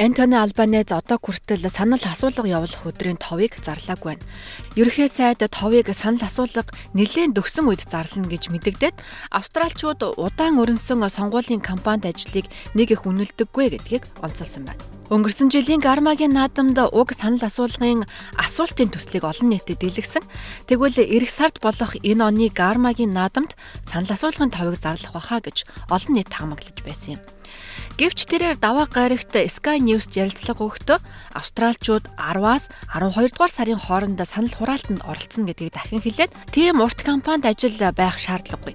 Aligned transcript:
Антони 0.00 0.34
Албанез 0.34 0.96
одоо 0.96 1.20
хүртэл 1.20 1.68
санал 1.68 2.00
асуулга 2.00 2.48
явуулах 2.48 2.88
өдрийн 2.88 3.20
товыг 3.20 3.60
зарлаагүй 3.60 4.16
байна. 4.16 4.24
Ерөнхий 4.72 5.12
сайд 5.12 5.44
товыг 5.52 5.92
санал 5.92 6.24
асуулга 6.24 6.64
нэлээд 6.96 7.36
дөгсөн 7.36 7.68
үед 7.68 7.84
зарлана 7.84 8.24
гэж 8.24 8.48
мэдэгдээд 8.48 8.96
австралчууд 9.28 10.16
удаан 10.16 10.56
өрнсөн 10.56 11.04
сонгуулийн 11.04 11.60
кампанит 11.60 12.08
ажлыг 12.16 12.48
нэг 12.72 12.96
их 12.96 13.04
үнэлдэггүй 13.04 13.76
гэдгийг 13.76 14.08
онцолсон 14.24 14.72
байна. 14.72 14.80
Өнгөрсөн 15.12 15.52
жилийн 15.52 15.84
Гармагийн 15.84 16.32
наадамд 16.32 16.80
уг 16.80 17.12
санал 17.12 17.44
асуулгын 17.44 18.08
асуултын 18.40 18.88
төслийг 18.88 19.28
олон 19.28 19.52
нийтэд 19.52 19.84
дэлгэсэн. 19.84 20.24
Тэгвэл 20.64 20.96
эх 20.96 21.28
сард 21.28 21.60
болох 21.60 21.92
энэ 22.00 22.24
оны 22.24 22.48
Гармагийн 22.48 23.12
наадамд 23.12 23.52
санал 23.84 24.16
асуулгын 24.16 24.48
товыг 24.48 24.80
зарлах 24.80 25.12
баха 25.12 25.44
гэж 25.44 25.68
олон 25.92 26.14
нийт 26.16 26.32
таамаглаж 26.32 26.78
байсан 26.86 27.18
юм. 27.18 27.22
Гэвч 28.00 28.32
тэрээр 28.32 28.56
даваа 28.56 28.88
гарагт 28.88 29.36
Sky 29.36 29.76
News-д 29.76 30.16
ярилцлага 30.24 30.64
өгөхдөө 30.64 30.98
австралчууд 31.36 32.08
10-аас 32.16 32.72
12 32.96 33.36
дугаар 33.36 33.52
сарын 33.52 33.76
хооронд 33.76 34.16
санал 34.24 34.56
хураалтанд 34.56 35.04
оролцсон 35.04 35.44
гэдгийг 35.44 35.76
дахин 35.76 36.00
хэлээд 36.00 36.32
тийм 36.48 36.80
урт 36.80 37.04
кампанит 37.04 37.44
ажил 37.44 37.76
байх 37.92 38.16
шаардлагагүй. 38.16 38.72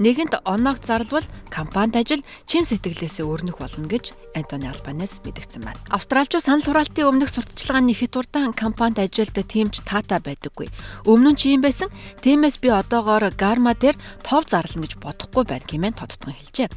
Нэгэнт 0.00 0.40
оноог 0.48 0.80
зарлвал 0.80 1.28
компанид 1.52 1.92
ажил 1.92 2.24
чин 2.48 2.64
сэтгэлээсээ 2.64 3.20
өрнөх 3.20 3.60
болно 3.60 3.84
гэж 3.84 4.16
Антони 4.32 4.72
Албанес 4.72 5.20
мэдгдсэн 5.20 5.60
байна. 5.60 5.76
Австралчууд 5.92 6.40
санал 6.40 6.64
хураалтын 6.64 7.04
өмнөх 7.04 7.28
сурталчилгааны 7.28 7.92
хэд 7.92 8.16
урдаан 8.16 8.56
компанид 8.56 8.96
ажилд 8.96 9.36
тэмч 9.36 9.84
таатай 9.84 10.24
байдаггүй. 10.24 10.72
Өмнө 11.04 11.36
нь 11.36 11.38
ч 11.38 11.52
юм 11.52 11.60
байсан. 11.60 11.92
Тиймээс 12.24 12.64
би 12.64 12.72
одоогоор 12.72 13.28
Гарма 13.36 13.76
дээр 13.76 14.00
тов 14.24 14.48
зарлана 14.48 14.88
гэж 14.88 14.96
бодохгүй 15.04 15.44
байна 15.44 15.68
хэмээн 15.68 15.92
тодтгон 15.92 16.32
хэлжээ. 16.32 16.72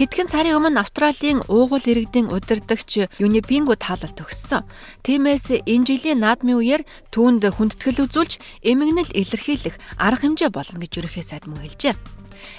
Хэдхэн 0.00 0.28
сарын 0.32 0.56
өмнө 0.56 0.80
Австралийн 0.80 1.44
уугуул 1.52 1.84
иргэдийн 1.84 2.32
удирдагч 2.32 3.20
Юнипингу 3.20 3.76
таалалт 3.76 4.16
өгсөн. 4.16 4.64
Тиймээс 5.04 5.60
энэ 5.60 5.86
жилийн 5.88 6.24
наадмын 6.24 6.56
үеэр 6.56 6.82
түүнд 7.12 7.44
хүндэтгэл 7.52 8.04
үзүүлж 8.04 8.64
эмгэнэл 8.64 9.12
илэрхийлэх 9.12 9.76
арга 10.00 10.24
хэмжээ 10.24 10.48
болно 10.52 10.80
гэж 10.80 10.92
ерөнхий 11.04 11.24
сайд 11.24 11.44
мөн 11.48 11.64
хэлжээ. 11.64 11.96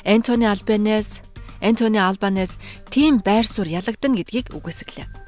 Антони 0.06 0.46
Албанес 0.46 1.22
Антони 1.62 1.98
Албанес 1.98 2.58
тийм 2.90 3.20
байр 3.24 3.46
суурь 3.48 3.74
ялагдана 3.74 4.22
гэдгийг 4.22 4.54
үгүйсгэлээ. 4.54 5.27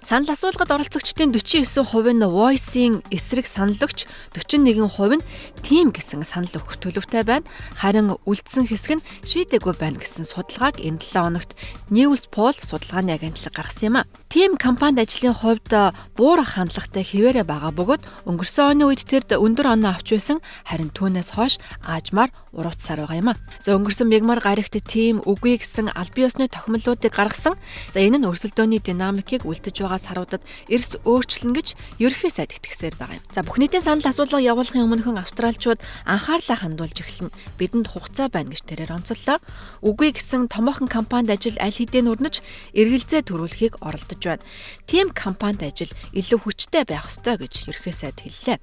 Санал 0.00 0.32
асуулгад 0.32 0.70
оролцогчдын 0.70 1.32
49% 1.34 1.74
нь 2.14 2.24
Voice-ийн 2.24 2.94
эсрэг 3.10 3.46
санал 3.46 3.76
өгч 3.80 4.08
41% 4.32 5.18
нь 5.18 5.24
Team 5.60 5.92
гэсэн 5.92 6.24
санал 6.24 6.52
өгөх 6.56 6.80
төлөвтэй 6.80 7.22
байна. 7.24 7.46
Харин 7.76 8.16
үлдсэн 8.24 8.64
хэсэг 8.64 9.00
нь 9.00 9.06
шийдэггүй 9.28 9.76
байна 9.76 10.00
гэсэн 10.00 10.24
судалгааг 10.24 10.80
энэ 10.80 11.04
7 11.04 11.30
хоногт 11.30 11.52
Newspoll 11.92 12.56
судалгааны 12.56 13.12
агентлаг 13.12 13.52
гаргасан 13.52 13.86
юм 13.86 13.96
а. 14.00 14.08
Team 14.32 14.56
компанид 14.56 15.04
ажлын 15.04 15.34
хувьд 15.36 15.68
буурах 16.16 16.56
хандлагатай 16.56 17.04
хിവэрэ 17.04 17.44
байгаа 17.44 17.70
бөгөөд 17.74 18.02
өнгөрсөн 18.24 18.80
оны 18.80 18.88
үед 18.88 19.04
тэрд 19.04 19.36
өндөр 19.36 19.78
оноо 19.78 19.94
авч 19.94 20.16
байсан 20.16 20.38
харин 20.64 20.90
түүнээс 20.90 21.34
хойш 21.34 21.58
аажмаар 21.84 22.32
урууцсаар 22.56 23.06
байгаа 23.06 23.20
юм 23.20 23.30
а. 23.30 23.38
За 23.62 23.76
өнгөрсөн 23.76 24.08
мегмар 24.08 24.40
гарагт 24.40 24.74
Team 24.90 25.22
үгүй 25.22 25.60
гэсэн 25.60 25.92
аль 25.94 26.10
биесны 26.14 26.48
тохимоллуудыг 26.48 27.12
гаргасан. 27.14 27.54
За 27.94 28.00
энэ 28.00 28.18
нь 28.18 28.26
өрсөлдөөний 28.26 28.80
динамикийг 28.82 29.46
үлдэж 29.46 29.89
байгаагаас 29.90 30.06
харуудад 30.06 30.42
эрс 30.70 30.94
өөрчлөн 31.02 31.52
гэж 31.54 31.74
ерөнхий 31.98 32.30
сайд 32.30 32.54
итгэсээр 32.54 32.94
байгаа 32.94 33.18
юм. 33.18 33.26
За 33.34 33.42
бүх 33.42 33.58
нийтийн 33.58 33.82
санал 33.82 34.06
асуулга 34.06 34.38
явуулахын 34.38 34.86
өмнөхөн 34.86 35.18
австралчууд 35.18 35.82
анхаарлаа 36.06 36.58
хандуулж 36.62 36.96
эхэлнэ. 37.02 37.34
Бидэнд 37.58 37.90
хугацаа 37.90 38.30
байна 38.30 38.54
гэж 38.54 38.62
тэрээр 38.70 38.94
онцоллоо. 38.94 39.42
Үгүй 39.82 40.14
гэсэн 40.14 40.46
томоохон 40.46 40.86
компанид 40.86 41.34
ажил 41.34 41.58
аль 41.58 41.74
хэдийн 41.74 42.06
өрнөж 42.06 42.38
эргэлзээ 42.78 43.26
төрүүлэхийг 43.26 43.82
оролдож 43.82 44.22
байна. 44.22 44.46
Тим 44.86 45.10
компанид 45.10 45.66
ажил 45.66 45.90
илүү 46.14 46.38
хүчтэй 46.46 46.86
байх 46.86 47.10
ёстой 47.10 47.34
гэж 47.42 47.66
ерөнхий 47.66 47.94
сайд 47.94 48.22
хэллээ. 48.22 48.58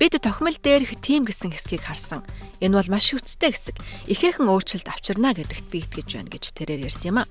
Бид 0.00 0.16
тохимол 0.16 0.56
дээрх 0.56 0.96
тим 1.04 1.28
гэсэн 1.28 1.52
хэсгийг 1.52 1.84
харсан. 1.84 2.24
Энэ 2.64 2.80
бол 2.80 2.88
маш 2.88 3.12
хүчтэй 3.12 3.52
хэсэг. 3.52 3.76
Ихээхэн 4.08 4.48
өөрчлөлт 4.48 4.88
авчирна 4.88 5.36
гэдэгт 5.36 5.68
би 5.68 5.84
итгэж 5.84 6.08
байна 6.16 6.32
гэж 6.32 6.44
тэрээр 6.56 6.88
ярьсан 6.88 7.08
юм 7.12 7.18
а. 7.20 7.28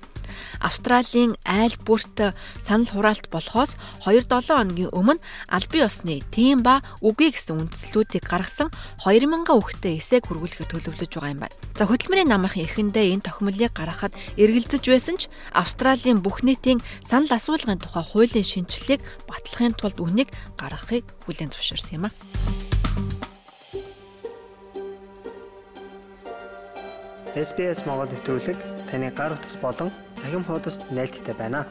Австралийн 0.60 1.36
айл 1.44 1.74
бүрт 1.84 2.34
санал 2.60 2.90
хураалт 2.90 3.30
болохоос 3.30 3.76
2-7 4.04 4.50
хоногийн 4.50 4.92
өмнө 4.92 5.22
албан 5.48 5.80
ёсны 5.86 6.20
тим 6.30 6.62
ба 6.62 6.80
үгүй 7.00 7.32
гэсэн 7.34 7.60
үндслүүдийг 7.68 8.24
гаргасан 8.28 8.68
2000 9.04 9.48
хүүхдэд 9.48 9.98
эсээг 9.98 10.24
хүргүүлэхэд 10.28 10.70
төлөвлөж 10.70 11.12
байгаа 11.14 11.34
юм 11.34 11.40
байна. 11.44 11.56
За 11.76 11.88
хөтөлмөрийн 11.88 12.28
намынхан 12.28 12.64
эхэндээ 12.66 13.16
энэ 13.16 13.24
тохимолыг 13.24 13.72
гаргахад 13.72 14.12
эргэлзэж 14.36 14.84
байсан 14.84 15.16
ч 15.16 15.32
Австралийн 15.56 16.20
бүх 16.20 16.44
нийтийн 16.44 16.84
санал 17.04 17.32
асуулгын 17.32 17.80
тухай 17.80 18.04
хуулийн 18.04 18.44
шинжилгээг 18.44 19.00
батлахын 19.28 19.74
тулд 19.76 19.98
үнийг 20.00 20.28
гаргахыг 20.60 21.04
хүлээн 21.24 21.52
зөвшөөрсөн 21.52 21.96
юм 21.96 22.04
а. 22.08 22.10
SBS 27.30 27.86
Монгол 27.86 28.10
нэвтрүүлэг 28.10 28.79
таны 28.90 29.10
гар 29.10 29.32
утас 29.32 29.56
болон 29.62 29.90
цахим 30.16 30.44
хуудасд 30.44 30.82
нийлдэхтэй 30.90 31.34
байна. 31.34 31.66